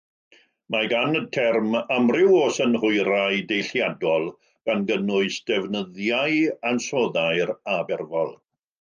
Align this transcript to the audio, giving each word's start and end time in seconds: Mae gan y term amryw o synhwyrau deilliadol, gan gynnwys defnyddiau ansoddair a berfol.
Mae 0.75 0.87
gan 0.93 1.17
y 1.19 1.19
term 1.37 1.75
amryw 1.97 2.39
o 2.39 2.47
synhwyrau 2.55 3.37
deilliadol, 3.53 4.27
gan 4.71 4.83
gynnwys 4.91 5.41
defnyddiau 5.53 6.45
ansoddair 6.75 7.59
a 7.77 7.81
berfol. 7.93 8.39